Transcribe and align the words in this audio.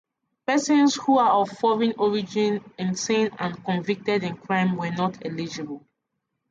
Persons 0.47 0.95
who 0.95 1.19
are 1.19 1.29
of 1.29 1.49
foreign 1.59 1.93
origin, 1.99 2.63
insane 2.79 3.29
and 3.37 3.63
convicted 3.63 4.23
in 4.23 4.35
crime 4.35 4.75
were 4.75 4.89
not 4.89 5.23
eligible. 5.23 5.85